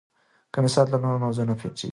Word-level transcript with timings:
که 0.53 0.59
مثال 0.65 0.87
وي 0.91 0.97
نو 1.03 1.09
موضوع 1.23 1.45
نه 1.49 1.55
پټیږي. 1.59 1.89